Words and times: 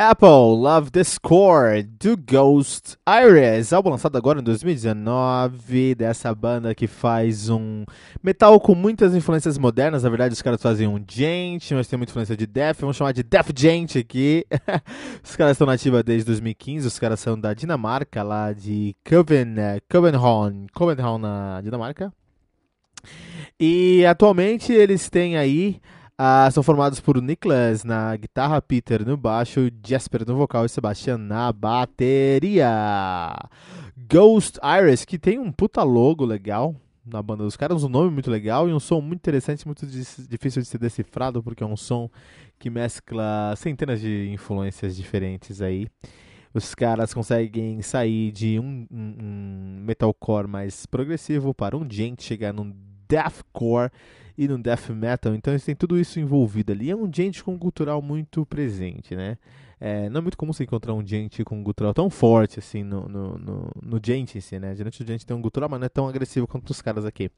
Apple 0.00 0.56
Love 0.56 0.92
the 0.92 1.02
Score 1.02 1.82
do 1.82 2.16
Ghost 2.16 2.96
Iris, 3.04 3.72
álbum 3.72 3.90
lançado 3.90 4.16
agora 4.16 4.38
em 4.38 4.44
2019, 4.44 5.96
dessa 5.96 6.32
banda 6.32 6.72
que 6.72 6.86
faz 6.86 7.48
um 7.48 7.84
metal 8.22 8.60
com 8.60 8.76
muitas 8.76 9.12
influências 9.12 9.58
modernas. 9.58 10.04
Na 10.04 10.08
verdade, 10.08 10.34
os 10.34 10.40
caras 10.40 10.62
fazem 10.62 10.86
um 10.86 11.04
gent, 11.04 11.72
mas 11.72 11.88
tem 11.88 11.96
muita 11.96 12.12
influência 12.12 12.36
de 12.36 12.46
death. 12.46 12.76
Vamos 12.78 12.96
chamar 12.96 13.10
de 13.10 13.24
death 13.24 13.48
gent 13.58 13.96
aqui. 13.96 14.46
os 15.20 15.34
caras 15.34 15.54
estão 15.54 15.66
nativos 15.66 16.04
desde 16.04 16.26
2015. 16.26 16.86
Os 16.86 16.96
caras 17.00 17.18
são 17.18 17.36
da 17.36 17.52
Dinamarca, 17.52 18.22
lá 18.22 18.52
de 18.52 18.94
Coven, 19.04 19.56
Copenhagen, 19.90 20.68
Copenhagen 20.72 21.18
na 21.18 21.60
Dinamarca. 21.60 22.12
E 23.58 24.06
atualmente 24.06 24.72
eles 24.72 25.10
têm 25.10 25.36
aí 25.36 25.80
ah, 26.18 26.50
são 26.50 26.64
formados 26.64 26.98
por 26.98 27.22
Niklas 27.22 27.84
na 27.84 28.16
guitarra, 28.16 28.60
Peter 28.60 29.06
no 29.06 29.16
baixo, 29.16 29.70
Jasper 29.86 30.26
no 30.26 30.36
vocal 30.36 30.64
e 30.64 30.68
Sebastian 30.68 31.16
na 31.16 31.52
bateria. 31.52 32.68
Ghost 33.96 34.58
Iris, 34.62 35.04
que 35.04 35.16
tem 35.16 35.38
um 35.38 35.52
puta 35.52 35.84
logo 35.84 36.24
legal 36.24 36.74
na 37.06 37.22
banda 37.22 37.44
dos 37.44 37.56
caras, 37.56 37.84
um 37.84 37.88
nome 37.88 38.10
muito 38.10 38.30
legal 38.30 38.68
e 38.68 38.72
um 38.72 38.80
som 38.80 39.00
muito 39.00 39.20
interessante, 39.20 39.64
muito 39.64 39.86
difícil 39.86 40.60
de 40.60 40.68
ser 40.68 40.78
decifrado, 40.78 41.42
porque 41.42 41.62
é 41.62 41.66
um 41.66 41.76
som 41.76 42.10
que 42.58 42.68
mescla 42.68 43.54
centenas 43.56 44.00
de 44.00 44.28
influências 44.30 44.96
diferentes 44.96 45.62
aí. 45.62 45.86
Os 46.52 46.74
caras 46.74 47.14
conseguem 47.14 47.80
sair 47.82 48.32
de 48.32 48.58
um, 48.58 48.86
um, 48.90 49.16
um 49.20 49.84
metalcore 49.84 50.48
mais 50.48 50.84
progressivo 50.86 51.54
para 51.54 51.76
um 51.76 51.88
gente 51.88 52.24
chegar 52.24 52.52
num 52.52 52.74
deathcore 53.08 53.90
e 54.36 54.46
no 54.46 54.58
death 54.58 54.90
metal, 54.90 55.34
então 55.34 55.52
eles 55.52 55.64
têm 55.64 55.74
tudo 55.74 55.98
isso 55.98 56.20
envolvido 56.20 56.72
ali. 56.72 56.90
É 56.90 56.96
um 56.96 57.12
gente 57.12 57.42
com 57.42 57.58
cultural 57.58 58.00
muito 58.00 58.46
presente, 58.46 59.16
né? 59.16 59.36
É, 59.80 60.08
não 60.08 60.18
é 60.18 60.20
muito 60.22 60.36
comum 60.36 60.52
você 60.52 60.64
encontrar 60.64 60.92
um 60.92 61.06
gente 61.06 61.44
com 61.44 61.62
gutural 61.62 61.94
tão 61.94 62.10
forte 62.10 62.58
assim 62.58 62.82
no, 62.82 63.08
no, 63.08 63.38
no, 63.38 63.70
no 63.80 64.00
gente 64.04 64.38
em 64.38 64.40
si, 64.40 64.58
né? 64.58 64.74
Geralmente 64.74 65.02
o 65.02 65.06
gente 65.06 65.26
tem 65.26 65.36
um 65.36 65.42
gutural, 65.42 65.68
mas 65.68 65.80
não 65.80 65.86
é 65.86 65.88
tão 65.88 66.08
agressivo 66.08 66.46
quanto 66.46 66.70
os 66.70 66.82
caras 66.82 67.04
aqui. 67.04 67.30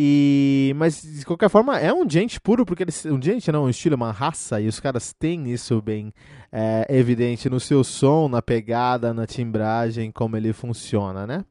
E, 0.00 0.72
mas 0.76 1.02
de 1.02 1.26
qualquer 1.26 1.50
forma 1.50 1.76
é 1.76 1.92
um 1.92 2.08
gente 2.08 2.40
puro, 2.40 2.64
porque 2.64 2.84
eles, 2.84 3.04
um 3.04 3.20
gente 3.20 3.50
não, 3.50 3.64
um 3.64 3.68
estilo, 3.68 3.96
uma 3.96 4.12
raça, 4.12 4.60
e 4.60 4.68
os 4.68 4.78
caras 4.78 5.12
têm 5.12 5.50
isso 5.50 5.82
bem 5.82 6.12
é, 6.52 6.86
evidente 6.88 7.50
no 7.50 7.58
seu 7.58 7.82
som, 7.82 8.28
na 8.28 8.40
pegada, 8.40 9.12
na 9.12 9.26
timbragem, 9.26 10.12
como 10.12 10.36
ele 10.36 10.52
funciona, 10.52 11.26
né? 11.26 11.44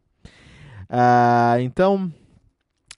Uh, 0.89 1.59
então, 1.59 2.09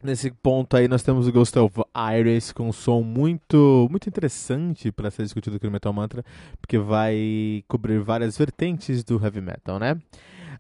Nesse 0.02 0.32
ponto 0.32 0.78
aí 0.78 0.88
nós 0.88 1.04
temos 1.04 1.28
o 1.28 1.32
Ghost 1.32 1.60
of 1.60 1.82
Iris 2.18 2.54
com 2.54 2.70
um 2.70 2.72
som 2.72 3.02
muito 3.02 3.86
muito 3.92 4.08
interessante 4.08 4.94
para 4.94 5.12
ser 5.12 5.24
discutido 5.24 5.58
aqui 5.58 5.66
no 5.66 5.74
Metal 5.74 5.92
Mantra, 5.92 6.24
porque 6.62 6.78
vai 6.78 7.66
cobrir 7.68 8.00
várias 8.00 8.38
vertentes 8.38 9.04
do 9.04 9.22
heavy 9.22 9.42
metal, 9.42 9.78
né? 9.78 10.00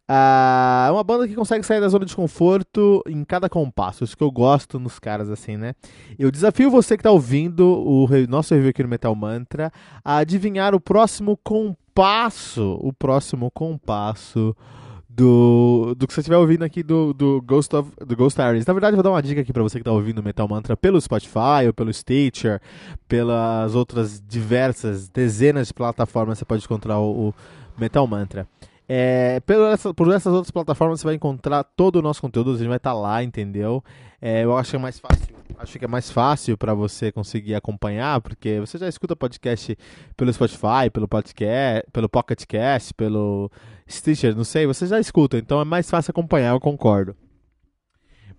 Ah, 0.05 0.88
é 0.89 0.91
uma 0.91 1.05
banda 1.05 1.25
que 1.25 1.35
consegue 1.35 1.66
sair 1.66 1.79
da 1.79 1.88
zona 1.88 2.05
de 2.05 2.13
conforto 2.13 3.01
em 3.07 3.23
cada 3.23 3.47
compasso, 3.47 4.03
isso 4.03 4.17
que 4.17 4.23
eu 4.23 4.29
gosto 4.29 4.77
nos 4.77 5.00
caras 5.00 5.29
assim, 5.29 5.56
né? 5.56 5.73
Eu 6.17 6.29
desafio 6.31 6.69
você 6.69 6.97
que 6.97 7.01
está 7.01 7.11
ouvindo 7.11 7.66
o 7.66 8.09
nosso 8.27 8.53
review 8.53 8.71
aqui 8.71 8.83
no 8.83 8.89
Metal 8.89 9.16
Mantra 9.16 9.71
a 10.03 10.17
adivinhar 10.17 10.75
o 10.75 10.81
próximo 10.81 11.39
compasso, 11.41 12.77
o 12.81 12.91
próximo 12.91 13.50
compasso 13.51 14.53
do, 15.09 15.95
do 15.97 16.07
que 16.07 16.13
você 16.13 16.19
estiver 16.19 16.37
ouvindo 16.37 16.63
aqui 16.63 16.83
do, 16.83 17.13
do, 17.13 17.41
Ghost 17.41 17.75
of, 17.75 17.91
do 18.05 18.15
Ghost 18.15 18.39
Iris. 18.39 18.65
Na 18.65 18.73
verdade, 18.73 18.93
eu 18.93 18.97
vou 18.97 19.03
dar 19.03 19.09
uma 19.09 19.23
dica 19.23 19.41
aqui 19.41 19.51
para 19.51 19.63
você 19.63 19.79
que 19.79 19.81
está 19.81 19.91
ouvindo 19.91 20.21
Metal 20.21 20.47
Mantra 20.47 20.77
pelo 20.77 21.01
Spotify 21.01 21.65
ou 21.65 21.73
pelo 21.73 21.91
Stitcher, 21.91 22.61
pelas 23.07 23.73
outras 23.73 24.21
diversas 24.21 25.09
dezenas 25.09 25.67
de 25.67 25.73
plataformas 25.73 26.37
você 26.37 26.45
pode 26.45 26.63
encontrar 26.63 26.99
o, 26.99 27.29
o 27.29 27.33
Metal 27.77 28.05
Mantra. 28.05 28.47
É, 28.87 29.41
essa, 29.71 29.93
por 29.93 30.11
essas 30.11 30.33
outras 30.33 30.51
plataformas 30.51 30.99
você 30.99 31.05
vai 31.05 31.15
encontrar 31.15 31.63
todo 31.63 31.97
o 31.97 32.01
nosso 32.01 32.21
conteúdo, 32.21 32.53
a 32.53 32.57
gente 32.57 32.67
vai 32.67 32.77
estar 32.77 32.91
tá 32.91 32.97
lá, 32.97 33.23
entendeu? 33.23 33.83
É, 34.21 34.43
eu 34.43 34.57
acho 34.57 34.71
que 34.71 34.75
é 34.75 34.79
mais 34.79 34.99
fácil, 34.99 35.35
acho 35.59 35.79
que 35.79 35.85
é 35.85 35.87
mais 35.87 36.09
fácil 36.09 36.57
para 36.57 36.73
você 36.73 37.11
conseguir 37.11 37.55
acompanhar, 37.55 38.19
porque 38.19 38.59
você 38.59 38.77
já 38.77 38.87
escuta 38.87 39.15
podcast 39.15 39.77
pelo 40.17 40.33
Spotify, 40.33 40.89
pelo 40.91 41.07
podcast, 41.07 41.89
pelo 41.91 42.09
Pocket 42.09 42.43
Cast, 42.45 42.93
pelo 42.95 43.51
Stitcher, 43.89 44.35
não 44.35 44.44
sei, 44.44 44.67
você 44.67 44.85
já 44.85 45.00
escuta, 45.00 45.38
então 45.38 45.59
é 45.59 45.66
mais 45.66 45.89
fácil 45.89 46.11
acompanhar, 46.11 46.51
eu 46.53 46.59
concordo 46.59 47.16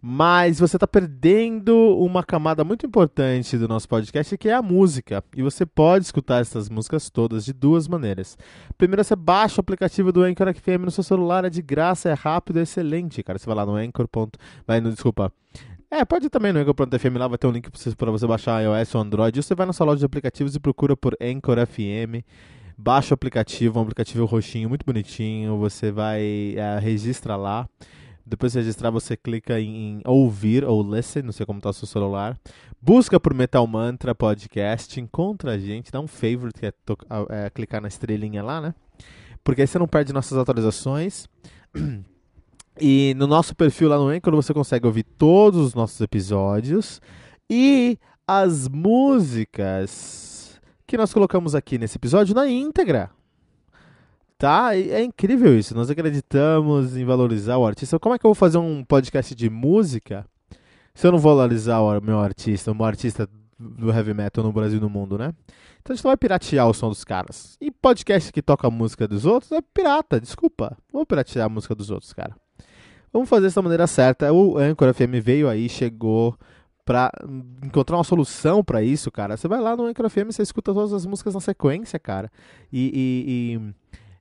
mas 0.03 0.59
você 0.59 0.77
está 0.77 0.87
perdendo 0.87 1.77
uma 1.99 2.25
camada 2.25 2.65
muito 2.65 2.87
importante 2.87 3.59
do 3.59 3.69
nosso 3.69 3.87
podcast, 3.87 4.37
que 4.39 4.49
é 4.49 4.55
a 4.55 4.63
música. 4.63 5.23
E 5.37 5.43
você 5.43 5.67
pode 5.67 6.07
escutar 6.07 6.41
essas 6.41 6.71
músicas 6.71 7.11
todas 7.11 7.45
de 7.45 7.53
duas 7.53 7.87
maneiras. 7.87 8.39
Primeiro, 8.79 9.05
você 9.05 9.15
baixa 9.15 9.61
o 9.61 9.61
aplicativo 9.61 10.11
do 10.11 10.23
Anchor 10.23 10.55
FM 10.55 10.85
no 10.85 10.91
seu 10.91 11.05
celular, 11.05 11.45
é 11.45 11.51
de 11.51 11.61
graça, 11.61 12.09
é 12.09 12.15
rápido, 12.15 12.59
é 12.59 12.63
excelente, 12.63 13.23
cara. 13.23 13.39
Você 13.39 13.47
vai 13.47 13.55
lá 13.55 13.67
no 13.67 13.75
Anchor. 13.75 14.09
Vai 14.67 14.81
no, 14.81 14.91
desculpa. 14.91 15.31
É, 15.91 16.05
pode 16.05 16.27
ir 16.27 16.31
também 16.31 16.53
no 16.53 16.61
Anchor.fm, 16.61 17.17
lá 17.19 17.29
vai 17.29 17.37
ter 17.37 17.49
um 17.49 17.51
link 17.51 17.69
para 17.97 18.11
você 18.11 18.27
baixar 18.27 18.63
iOS 18.63 18.95
ou 18.95 19.01
Android. 19.03 19.43
Você 19.43 19.55
vai 19.55 19.67
na 19.67 19.73
sua 19.73 19.87
loja 19.87 19.99
de 19.99 20.07
aplicativos 20.07 20.55
e 20.55 20.61
procura 20.61 20.97
por 20.97 21.15
Anchor 21.21 21.59
FM 21.67 22.25
baixa 22.81 23.13
o 23.13 23.15
aplicativo, 23.15 23.79
um 23.79 23.83
aplicativo 23.83 24.25
roxinho, 24.25 24.69
muito 24.69 24.87
bonitinho. 24.87 25.59
Você 25.59 25.93
vai, 25.93 26.55
é, 26.57 26.79
registra 26.79 27.37
lá. 27.37 27.69
Depois 28.25 28.53
de 28.53 28.59
registrar, 28.61 28.91
você 28.91 29.17
clica 29.17 29.61
em, 29.61 30.01
ouvir 30.07 30.65
ou 30.65 30.83
listen, 30.83 31.23
não 31.23 31.33
sei 31.33 31.45
como 31.45 31.59
está 31.59 31.71
o 31.71 31.73
seu 31.75 31.87
celular. 31.87 32.39
Busca 32.81 33.19
por 33.19 33.35
Metal 33.35 33.67
Mantra 33.67 34.15
Podcast, 34.15 34.99
encontra 35.01 35.53
a 35.53 35.59
gente, 35.59 35.91
dá 35.91 36.01
um 36.01 36.07
favorite, 36.07 36.61
que 36.61 36.67
é, 36.67 36.73
é, 37.29 37.51
clicar 37.51 37.83
na 37.83 37.89
estrelinha 37.89 38.43
lá, 38.43 38.61
né? 38.61 38.75
Porque 39.43 39.63
aí 39.63 39.67
você 39.67 39.79
não 39.79 39.89
perde 39.89 40.13
nossas 40.13 40.39
atualizações. 40.39 41.27
E 42.83 43.13
no 43.19 43.27
nosso 43.27 43.55
perfil 43.55 43.91
lá 43.91 43.99
no 43.99 44.09
Anchor 44.09 44.35
você 44.35 44.55
consegue 44.55 44.87
ouvir 44.87 45.03
todos 45.03 45.61
os 45.61 45.75
nossos 45.75 46.01
episódios 46.01 46.99
e 47.51 47.99
as 48.27 48.69
músicas 48.69 50.40
que 50.91 50.97
nós 50.97 51.15
colocamos 51.15 51.55
aqui 51.55 51.79
nesse 51.79 51.99
episódio 51.99 52.35
na 52.35 52.49
íntegra. 52.49 53.11
Tá? 54.37 54.77
É 54.77 55.01
incrível 55.05 55.57
isso. 55.57 55.73
Nós 55.73 55.89
acreditamos 55.89 56.97
em 56.97 57.05
valorizar 57.05 57.59
o 57.59 57.65
artista. 57.65 57.97
Como 57.97 58.13
é 58.13 58.19
que 58.19 58.27
eu 58.27 58.31
vou 58.31 58.35
fazer 58.35 58.59
um 58.59 58.83
podcast 58.83 59.33
de 59.33 59.49
música 59.49 60.27
se 60.93 61.07
eu 61.07 61.13
não 61.13 61.19
valorizar 61.21 61.79
o 61.79 62.01
meu 62.01 62.19
artista, 62.19 62.73
o 62.73 62.75
meu 62.75 62.87
artista 62.87 63.29
do 63.57 63.93
heavy 63.93 64.13
metal 64.13 64.43
no 64.43 64.53
Brasil 64.53 64.79
e 64.79 64.81
no 64.81 64.91
mundo, 64.91 65.17
né? 65.17 65.33
Então 65.81 65.93
a 65.93 65.95
gente 65.95 66.05
não 66.05 66.11
vai 66.11 66.17
piratear 66.17 66.69
o 66.69 66.75
som 66.75 66.89
dos 66.89 67.05
caras. 67.05 67.57
E 67.61 67.71
podcast 67.71 68.33
que 68.33 68.43
toca 68.43 68.67
a 68.67 68.71
música 68.71 69.07
dos 69.07 69.25
outros 69.25 69.53
é 69.53 69.61
pirata, 69.63 70.21
desculpa. 70.21 70.77
Vamos 70.93 71.07
piratear 71.07 71.47
a 71.47 71.49
música 71.49 71.73
dos 71.73 71.89
outros, 71.93 72.13
cara. 72.13 72.35
Vamos 73.13 73.29
fazer 73.29 73.47
dessa 73.47 73.63
maneira 73.63 73.87
certa. 73.87 74.33
O 74.33 74.59
Anchor 74.59 74.93
FM 74.93 75.23
veio 75.23 75.49
aí, 75.49 75.69
chegou 75.69 76.37
pra 76.91 77.09
encontrar 77.63 77.99
uma 77.99 78.03
solução 78.03 78.65
para 78.65 78.83
isso, 78.83 79.13
cara, 79.13 79.37
você 79.37 79.47
vai 79.47 79.61
lá 79.61 79.77
no 79.77 79.85
Anchor 79.85 80.11
FM 80.11 80.27
você 80.27 80.43
escuta 80.43 80.75
todas 80.75 80.93
as 80.93 81.07
músicas 81.07 81.35
na 81.35 81.41
sequência, 81.41 82.01
cara. 82.01 82.29
E, 82.73 83.71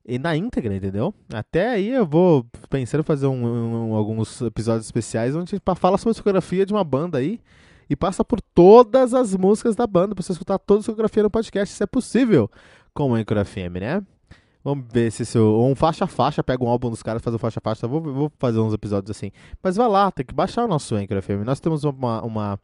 e, 0.06 0.12
e, 0.12 0.14
e, 0.16 0.20
na 0.20 0.38
íntegra, 0.38 0.76
entendeu? 0.76 1.12
Até 1.34 1.68
aí 1.70 1.90
eu 1.90 2.06
vou 2.06 2.46
pensando 2.70 3.02
em 3.02 3.04
fazer 3.04 3.26
um, 3.26 3.90
um, 3.90 3.96
alguns 3.96 4.40
episódios 4.42 4.86
especiais 4.86 5.36
onde 5.36 5.56
a 5.56 5.58
gente 5.58 5.80
fala 5.80 5.98
sobre 5.98 6.12
a 6.12 6.14
discografia 6.14 6.64
de 6.64 6.72
uma 6.72 6.84
banda 6.84 7.18
aí 7.18 7.42
e 7.90 7.96
passa 7.96 8.24
por 8.24 8.40
todas 8.40 9.16
as 9.16 9.36
músicas 9.36 9.76
da 9.76 9.88
banda 9.88 10.14
pra 10.14 10.24
você 10.24 10.32
escutar 10.32 10.60
toda 10.60 10.78
a 10.78 10.82
discografia 10.82 11.24
no 11.24 11.32
podcast, 11.32 11.74
se 11.74 11.82
é 11.82 11.88
possível, 11.88 12.52
com 12.94 13.10
o 13.10 13.16
Anchor 13.16 13.44
FM, 13.44 13.80
né? 13.82 14.04
Vamos 14.64 14.86
ver 14.92 15.12
se 15.12 15.26
seu. 15.26 15.46
Ou 15.46 15.72
um 15.72 15.76
faixa 15.76 16.06
faixa, 16.06 16.44
pega 16.44 16.64
um 16.64 16.68
álbum 16.68 16.90
dos 16.90 17.02
caras, 17.02 17.22
faz 17.22 17.34
um 17.34 17.40
faixa 17.40 17.62
faixa. 17.62 17.88
Vou, 17.88 18.02
vou 18.02 18.32
fazer 18.38 18.60
uns 18.60 18.74
episódios 18.74 19.10
assim. 19.16 19.32
Mas 19.64 19.76
vai 19.76 19.88
lá, 19.88 20.12
tem 20.12 20.26
que 20.26 20.34
baixar 20.34 20.66
o 20.66 20.68
nosso 20.68 20.96
Anchor 20.96 21.22
FM. 21.22 21.46
Nós 21.46 21.60
temos 21.60 21.86
uma, 21.86 22.22
uma, 22.22 22.60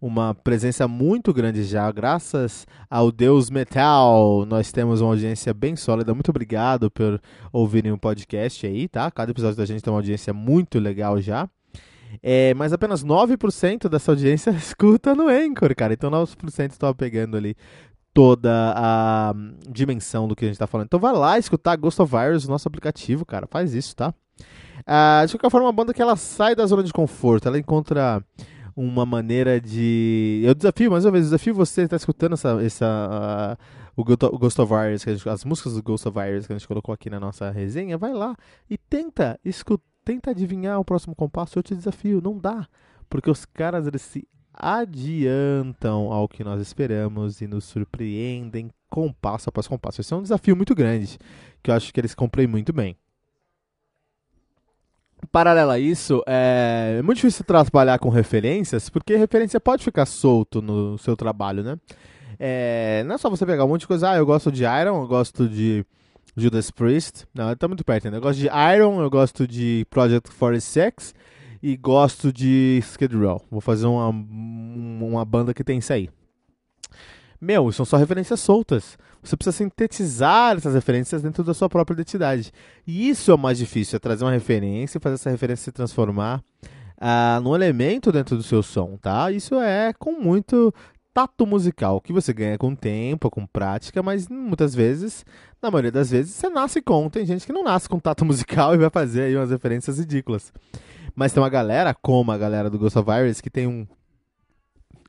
uma 0.00 0.34
presença 0.34 0.88
muito 0.88 1.32
grande 1.32 1.62
já, 1.62 1.90
graças 1.92 2.66
ao 2.90 3.12
Deus 3.12 3.50
Metal. 3.50 4.44
Nós 4.46 4.72
temos 4.72 5.00
uma 5.00 5.10
audiência 5.10 5.54
bem 5.54 5.76
sólida. 5.76 6.12
Muito 6.12 6.30
obrigado 6.30 6.90
por 6.90 7.20
ouvirem 7.52 7.92
o 7.92 7.98
podcast 7.98 8.66
aí, 8.66 8.88
tá? 8.88 9.08
Cada 9.08 9.30
episódio 9.30 9.56
da 9.56 9.64
gente 9.64 9.82
tem 9.82 9.92
uma 9.92 10.00
audiência 10.00 10.32
muito 10.32 10.80
legal 10.80 11.20
já. 11.20 11.48
É, 12.22 12.54
mas 12.54 12.72
apenas 12.72 13.04
9% 13.04 13.88
dessa 13.88 14.10
audiência 14.10 14.50
escuta 14.56 15.14
no 15.14 15.28
Anchor, 15.28 15.74
cara. 15.76 15.92
Então 15.92 16.10
9% 16.10 16.70
estão 16.70 16.92
pegando 16.94 17.36
ali 17.36 17.54
toda 18.18 18.74
a 18.76 19.32
dimensão 19.70 20.26
do 20.26 20.34
que 20.34 20.44
a 20.44 20.48
gente 20.48 20.58
tá 20.58 20.66
falando. 20.66 20.86
Então 20.86 20.98
vai 20.98 21.12
lá 21.12 21.38
escutar 21.38 21.76
Ghost 21.76 22.02
of 22.02 22.10
Virus, 22.10 22.48
nosso 22.48 22.66
aplicativo, 22.66 23.24
cara. 23.24 23.46
Faz 23.46 23.74
isso, 23.74 23.94
tá? 23.94 24.12
Ah, 24.84 25.22
de 25.24 25.34
qualquer 25.34 25.48
forma, 25.48 25.68
uma 25.68 25.72
banda 25.72 25.94
que 25.94 26.02
ela 26.02 26.16
sai 26.16 26.56
da 26.56 26.66
zona 26.66 26.82
de 26.82 26.92
conforto, 26.92 27.46
ela 27.46 27.56
encontra 27.56 28.20
uma 28.74 29.06
maneira 29.06 29.60
de. 29.60 30.42
Eu 30.44 30.52
desafio, 30.52 30.90
mais 30.90 31.04
uma 31.04 31.12
vez, 31.12 31.26
desafio 31.26 31.54
você 31.54 31.82
que 31.82 31.90
tá 31.90 31.96
escutando 31.96 32.32
essa. 32.32 32.60
essa 32.60 33.56
uh, 33.56 33.92
o 33.94 34.02
Ghost 34.04 34.60
of 34.60 34.74
Virus, 34.74 35.02
gente, 35.02 35.28
as 35.28 35.44
músicas 35.44 35.74
do 35.74 35.82
Ghost 35.82 36.08
of 36.08 36.18
Virus 36.20 36.44
que 36.44 36.52
a 36.52 36.58
gente 36.58 36.66
colocou 36.66 36.92
aqui 36.92 37.08
na 37.08 37.20
nossa 37.20 37.48
resenha, 37.52 37.96
vai 37.96 38.12
lá 38.12 38.34
e 38.68 38.76
tenta 38.76 39.38
escutar, 39.44 39.84
tenta 40.04 40.32
adivinhar 40.32 40.80
o 40.80 40.84
próximo 40.84 41.14
compasso. 41.14 41.56
Eu 41.56 41.62
te 41.62 41.76
desafio, 41.76 42.20
não 42.20 42.36
dá. 42.36 42.66
Porque 43.08 43.30
os 43.30 43.44
caras 43.44 43.86
eles 43.86 44.02
se 44.02 44.26
adiantam 44.58 46.12
ao 46.12 46.28
que 46.28 46.42
nós 46.42 46.60
esperamos 46.60 47.40
e 47.40 47.46
nos 47.46 47.64
surpreendem 47.64 48.70
compasso 48.90 49.48
após 49.48 49.68
compasso. 49.68 50.00
Esse 50.00 50.12
é 50.12 50.16
um 50.16 50.22
desafio 50.22 50.56
muito 50.56 50.74
grande 50.74 51.16
que 51.62 51.70
eu 51.70 51.74
acho 51.74 51.92
que 51.92 52.00
eles 52.00 52.14
cumprem 52.14 52.46
muito 52.46 52.72
bem. 52.72 52.96
Paralelo 55.32 55.72
a 55.72 55.78
isso, 55.78 56.22
é 56.26 57.00
muito 57.02 57.16
difícil 57.16 57.44
trabalhar 57.44 57.98
com 57.98 58.08
referências, 58.08 58.88
porque 58.88 59.16
referência 59.16 59.60
pode 59.60 59.82
ficar 59.82 60.06
solto 60.06 60.62
no 60.62 60.96
seu 60.96 61.16
trabalho, 61.16 61.62
né? 61.62 61.76
É, 62.38 63.02
não 63.04 63.16
é 63.16 63.18
só 63.18 63.28
você 63.28 63.44
pegar 63.44 63.64
um 63.64 63.68
monte 63.68 63.80
de 63.80 63.88
coisa, 63.88 64.10
ah, 64.10 64.16
eu 64.16 64.24
gosto 64.24 64.52
de 64.52 64.62
Iron, 64.62 65.02
eu 65.02 65.08
gosto 65.08 65.48
de 65.48 65.84
Judas 66.36 66.70
Priest, 66.70 67.26
não, 67.34 67.54
tá 67.56 67.66
muito 67.66 67.84
perto, 67.84 68.08
né? 68.10 68.16
Eu 68.16 68.20
gosto 68.20 68.38
de 68.38 68.46
Iron, 68.46 69.00
eu 69.00 69.10
gosto 69.10 69.46
de 69.46 69.84
Project 69.90 70.30
46, 70.30 71.14
e 71.62 71.76
gosto 71.76 72.32
de 72.32 72.78
Skid 72.82 73.14
Row. 73.16 73.44
Vou 73.50 73.60
fazer 73.60 73.86
uma, 73.86 74.08
uma 74.08 75.24
banda 75.24 75.52
que 75.52 75.64
tem 75.64 75.78
isso 75.78 75.92
aí. 75.92 76.08
Meu, 77.40 77.70
são 77.70 77.84
só 77.84 77.96
referências 77.96 78.40
soltas. 78.40 78.98
Você 79.22 79.36
precisa 79.36 79.56
sintetizar 79.56 80.56
essas 80.56 80.74
referências 80.74 81.22
dentro 81.22 81.44
da 81.44 81.54
sua 81.54 81.68
própria 81.68 81.94
identidade. 81.94 82.52
E 82.86 83.08
isso 83.08 83.30
é 83.30 83.34
o 83.34 83.38
mais 83.38 83.58
difícil, 83.58 83.96
é 83.96 84.00
trazer 84.00 84.24
uma 84.24 84.32
referência 84.32 84.98
e 84.98 85.00
fazer 85.00 85.14
essa 85.14 85.30
referência 85.30 85.64
se 85.64 85.72
transformar 85.72 86.42
uh, 86.98 87.40
num 87.42 87.54
elemento 87.54 88.10
dentro 88.10 88.36
do 88.36 88.42
seu 88.42 88.62
som, 88.62 88.96
tá? 88.96 89.30
Isso 89.30 89.54
é 89.56 89.92
com 89.92 90.12
muito 90.12 90.72
tato 91.12 91.46
musical, 91.46 92.00
que 92.00 92.12
você 92.12 92.32
ganha 92.32 92.56
com 92.56 92.76
tempo, 92.76 93.28
com 93.28 93.44
prática, 93.44 94.02
mas 94.02 94.28
muitas 94.28 94.72
vezes, 94.72 95.24
na 95.60 95.70
maioria 95.70 95.90
das 95.90 96.10
vezes, 96.10 96.32
você 96.34 96.48
nasce 96.48 96.80
com. 96.80 97.10
Tem 97.10 97.26
gente 97.26 97.44
que 97.44 97.52
não 97.52 97.64
nasce 97.64 97.88
com 97.88 97.98
tato 97.98 98.22
musical 98.26 98.74
e 98.74 98.78
vai 98.78 98.90
fazer 98.90 99.22
aí 99.22 99.36
umas 99.36 99.50
referências 99.50 99.98
ridículas. 99.98 100.52
Mas 101.18 101.32
tem 101.32 101.42
uma 101.42 101.48
galera, 101.48 101.92
como 101.92 102.30
a 102.30 102.38
galera 102.38 102.70
do 102.70 102.78
Ghost 102.78 102.96
of 102.96 103.10
Virus, 103.10 103.40
que 103.40 103.50
tem 103.50 103.66
um, 103.66 103.84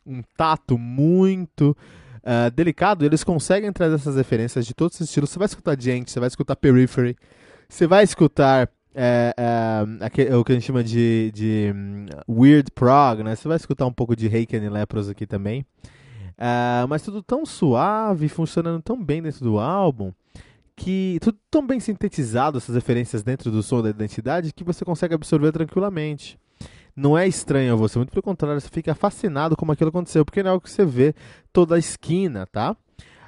um 0.03 0.23
tato 0.35 0.75
muito 0.75 1.77
uh, 2.23 2.49
delicado. 2.49 3.05
eles 3.05 3.23
conseguem 3.23 3.71
trazer 3.71 3.93
essas 3.93 4.15
referências 4.15 4.65
de 4.65 4.73
todos 4.73 4.99
os 4.99 5.01
estilos. 5.01 5.29
Você 5.29 5.37
vai 5.37 5.45
escutar 5.45 5.79
gente, 5.79 6.09
você 6.09 6.19
vai 6.19 6.25
escutar 6.25 6.55
Periphery, 6.55 7.15
você 7.69 7.85
vai 7.85 8.03
escutar 8.03 8.67
é, 8.95 9.35
é, 9.37 10.35
o 10.35 10.43
que 10.43 10.51
a 10.51 10.55
gente 10.55 10.65
chama 10.65 10.83
de, 10.83 11.31
de 11.31 11.71
um, 11.75 12.41
Weird 12.41 12.71
Prog, 12.71 13.21
né? 13.21 13.35
Você 13.35 13.47
vai 13.47 13.57
escutar 13.57 13.85
um 13.85 13.93
pouco 13.93 14.15
de 14.15 14.25
Haken 14.25 14.63
e 14.63 14.69
Lepros 14.69 15.09
aqui 15.09 15.27
também. 15.27 15.61
Uh, 16.39 16.87
mas 16.89 17.03
tudo 17.03 17.21
tão 17.21 17.45
suave, 17.45 18.29
funcionando 18.29 18.81
tão 18.81 18.99
bem 18.99 19.21
dentro 19.21 19.45
do 19.45 19.59
álbum 19.59 20.11
que 20.79 21.19
tudo 21.21 21.37
tão 21.51 21.67
bem 21.67 21.79
sintetizado 21.79 22.57
essas 22.57 22.73
referências 22.73 23.21
dentro 23.21 23.51
do 23.51 23.61
som 23.61 23.81
da 23.81 23.89
identidade 23.89 24.53
que 24.53 24.63
você 24.63 24.85
consegue 24.85 25.13
absorver 25.13 25.51
tranquilamente. 25.51 26.39
Não 26.95 27.17
é 27.17 27.27
estranho 27.27 27.73
a 27.73 27.75
você, 27.75 27.99
muito 27.99 28.11
pelo 28.11 28.23
contrário, 28.23 28.59
você 28.59 28.69
fica 28.69 28.95
fascinado 28.95 29.55
como 29.57 29.73
aquilo 29.73 29.89
aconteceu, 29.89 30.23
porque 30.23 30.41
não 30.41 30.49
é 30.49 30.53
algo 30.53 30.63
que 30.63 30.71
você 30.71 30.85
vê 30.85 31.13
toda 31.51 31.75
a 31.75 31.79
esquina, 31.79 32.47
tá? 32.47 32.75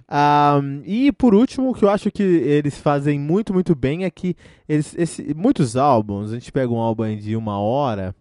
Um, 0.09 0.81
e 0.85 1.11
por 1.11 1.35
último, 1.35 1.69
o 1.69 1.73
que 1.73 1.83
eu 1.83 1.89
acho 1.89 2.09
que 2.09 2.23
eles 2.23 2.77
fazem 2.77 3.19
muito, 3.19 3.53
muito 3.53 3.75
bem 3.75 4.05
é 4.05 4.09
que 4.09 4.35
eles, 4.67 4.95
esse, 4.97 5.33
muitos 5.33 5.75
álbuns, 5.75 6.31
a 6.31 6.33
gente 6.35 6.51
pega 6.51 6.71
um 6.71 6.79
álbum 6.79 7.15
de 7.17 7.35
uma 7.35 7.59
hora 7.59 8.15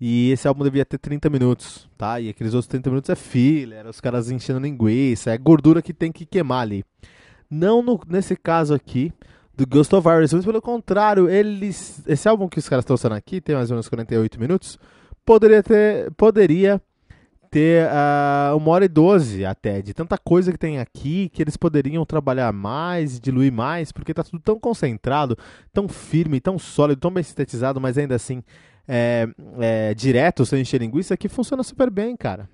e 0.00 0.30
esse 0.30 0.46
álbum 0.46 0.64
devia 0.64 0.84
ter 0.84 0.98
30 0.98 1.30
minutos, 1.30 1.88
tá? 1.96 2.20
E 2.20 2.28
aqueles 2.28 2.52
outros 2.52 2.68
30 2.68 2.90
minutos 2.90 3.10
é 3.10 3.14
filler, 3.14 3.86
os 3.86 4.00
caras 4.00 4.30
enchendo 4.30 4.60
linguiça, 4.60 5.32
é 5.32 5.38
gordura 5.38 5.80
que 5.80 5.94
tem 5.94 6.10
que 6.12 6.26
queimar 6.26 6.62
ali. 6.62 6.84
Não 7.50 7.82
no, 7.82 8.00
nesse 8.08 8.36
caso 8.36 8.74
aqui 8.74 9.12
do 9.56 9.66
Ghost 9.66 9.94
of 9.94 10.06
Iris, 10.06 10.32
mas 10.34 10.44
pelo 10.44 10.60
contrário, 10.60 11.30
eles, 11.30 12.02
esse 12.06 12.28
álbum 12.28 12.48
que 12.48 12.58
os 12.58 12.68
caras 12.68 12.82
estão 12.82 12.94
usando 12.94 13.14
aqui, 13.14 13.40
tem 13.40 13.54
mais 13.54 13.70
ou 13.70 13.74
menos 13.74 13.88
48 13.88 14.38
minutos, 14.38 14.78
poderia 15.24 15.62
ter, 15.62 16.10
poderia 16.12 16.80
ter 17.50 17.86
uh, 17.86 18.54
uma 18.56 18.70
hora 18.72 18.84
e 18.84 18.88
doze 18.88 19.46
até, 19.46 19.80
de 19.80 19.94
tanta 19.94 20.18
coisa 20.18 20.52
que 20.52 20.58
tem 20.58 20.78
aqui, 20.78 21.30
que 21.30 21.42
eles 21.42 21.56
poderiam 21.56 22.04
trabalhar 22.04 22.52
mais, 22.52 23.18
diluir 23.18 23.50
mais, 23.50 23.90
porque 23.90 24.12
está 24.12 24.22
tudo 24.22 24.40
tão 24.40 24.60
concentrado, 24.60 25.38
tão 25.72 25.88
firme, 25.88 26.38
tão 26.38 26.58
sólido, 26.58 27.00
tão 27.00 27.10
bem 27.10 27.22
sintetizado, 27.22 27.80
mas 27.80 27.96
ainda 27.96 28.14
assim 28.14 28.42
é, 28.86 29.26
é, 29.58 29.94
direto, 29.94 30.44
sem 30.44 30.60
encher 30.60 30.82
linguiça, 30.82 31.16
que 31.16 31.30
funciona 31.30 31.62
super 31.62 31.88
bem, 31.90 32.14
cara. 32.14 32.46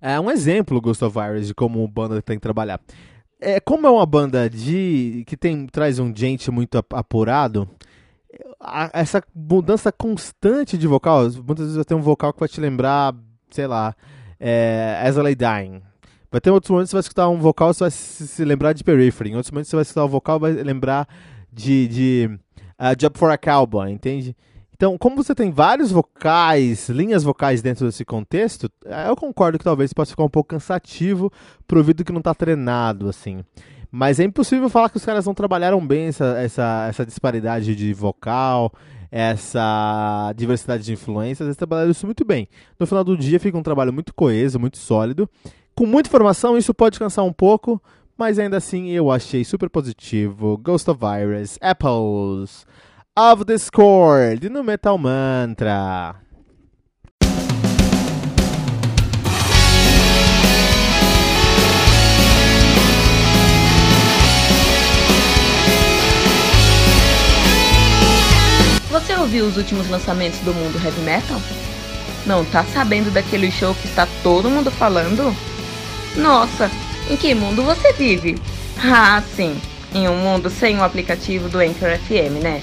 É 0.00 0.18
um 0.18 0.30
exemplo, 0.30 0.80
Ghost 0.80 1.04
of 1.04 1.18
Iris, 1.18 1.48
de 1.48 1.54
como 1.54 1.84
o 1.84 1.86
banda 1.86 2.20
tem 2.22 2.36
que 2.36 2.42
trabalhar 2.42 2.80
é, 3.42 3.60
como 3.60 3.86
é 3.86 3.90
uma 3.90 4.06
banda 4.06 4.48
de 4.48 5.24
que 5.26 5.36
tem 5.36 5.66
traz 5.66 5.98
um 5.98 6.14
gente 6.14 6.50
muito 6.50 6.78
apurado, 6.90 7.68
a, 8.60 8.88
essa 8.94 9.22
mudança 9.34 9.90
constante 9.90 10.78
de 10.78 10.86
vocal, 10.86 11.24
muitas 11.44 11.66
vezes 11.66 11.74
vai 11.74 11.84
ter 11.84 11.94
um 11.94 12.00
vocal 12.00 12.32
que 12.32 12.40
vai 12.40 12.48
te 12.48 12.60
lembrar, 12.60 13.14
sei 13.50 13.66
lá, 13.66 13.94
é, 14.38 15.02
As 15.04 15.16
I 15.16 15.20
Lay 15.20 15.34
Dying. 15.34 15.82
Vai 16.30 16.40
ter 16.40 16.50
outros 16.50 16.70
momentos 16.70 16.88
que 16.88 16.92
você 16.92 16.96
vai 16.96 17.00
escutar 17.00 17.28
um 17.28 17.38
vocal 17.38 17.74
você 17.74 17.84
vai 17.84 17.90
se, 17.90 18.44
lembrar 18.44 18.72
de 18.72 18.84
Periphery. 18.84 19.30
Em 19.30 19.36
outros 19.36 19.50
momentos 19.50 19.68
você 19.68 19.76
vai 19.76 19.82
escutar 19.82 20.04
um 20.04 20.08
vocal 20.08 20.38
vai 20.38 20.52
lembrar 20.52 21.06
de, 21.52 21.88
de 21.88 22.38
uh, 22.80 22.96
Job 22.96 23.18
for 23.18 23.30
a 23.30 23.36
Cowboy, 23.36 23.90
entende? 23.90 24.36
Então, 24.82 24.98
como 24.98 25.14
você 25.14 25.32
tem 25.32 25.52
vários 25.52 25.92
vocais, 25.92 26.88
linhas 26.88 27.22
vocais 27.22 27.62
dentro 27.62 27.86
desse 27.86 28.04
contexto, 28.04 28.68
é, 28.84 29.08
eu 29.08 29.14
concordo 29.14 29.56
que 29.56 29.62
talvez 29.62 29.92
possa 29.92 30.10
ficar 30.10 30.24
um 30.24 30.28
pouco 30.28 30.48
cansativo 30.48 31.30
pro 31.68 31.78
ouvido 31.78 32.04
que 32.04 32.10
não 32.10 32.18
está 32.18 32.34
treinado, 32.34 33.08
assim. 33.08 33.44
Mas 33.92 34.18
é 34.18 34.24
impossível 34.24 34.68
falar 34.68 34.88
que 34.88 34.96
os 34.96 35.04
caras 35.04 35.24
não 35.24 35.34
trabalharam 35.34 35.86
bem 35.86 36.06
essa, 36.06 36.36
essa, 36.36 36.86
essa 36.88 37.06
disparidade 37.06 37.76
de 37.76 37.94
vocal, 37.94 38.72
essa 39.08 40.32
diversidade 40.36 40.82
de 40.82 40.94
influências, 40.94 41.46
eles 41.46 41.56
trabalharam 41.56 41.92
isso 41.92 42.04
muito 42.04 42.24
bem. 42.24 42.48
No 42.76 42.84
final 42.84 43.04
do 43.04 43.16
dia 43.16 43.38
fica 43.38 43.56
um 43.56 43.62
trabalho 43.62 43.92
muito 43.92 44.12
coeso, 44.12 44.58
muito 44.58 44.78
sólido. 44.78 45.30
Com 45.76 45.86
muita 45.86 46.08
informação, 46.08 46.58
isso 46.58 46.74
pode 46.74 46.98
cansar 46.98 47.24
um 47.24 47.32
pouco, 47.32 47.80
mas 48.18 48.36
ainda 48.36 48.56
assim 48.56 48.88
eu 48.88 49.12
achei 49.12 49.44
super 49.44 49.70
positivo. 49.70 50.58
Ghost 50.58 50.90
of 50.90 50.98
Virus, 50.98 51.56
Apples 51.60 52.66
of 53.14 53.44
Discord 53.44 54.48
no 54.48 54.64
Metal 54.64 54.96
Mantra. 54.96 56.16
Você 68.90 69.14
ouviu 69.14 69.44
os 69.44 69.58
últimos 69.58 69.90
lançamentos 69.90 70.38
do 70.40 70.54
mundo 70.54 70.80
heavy 70.82 71.02
metal? 71.02 71.38
Não 72.24 72.46
tá 72.46 72.64
sabendo 72.64 73.12
daquele 73.12 73.50
show 73.50 73.74
que 73.74 73.88
está 73.88 74.08
todo 74.22 74.48
mundo 74.48 74.70
falando? 74.70 75.36
Nossa, 76.16 76.70
em 77.10 77.16
que 77.18 77.34
mundo 77.34 77.62
você 77.62 77.92
vive? 77.92 78.38
Ah, 78.82 79.22
sim, 79.36 79.60
em 79.94 80.08
um 80.08 80.16
mundo 80.16 80.48
sem 80.48 80.78
o 80.78 80.82
aplicativo 80.82 81.50
do 81.50 81.58
Anchor 81.58 81.98
FM, 81.98 82.42
né? 82.42 82.62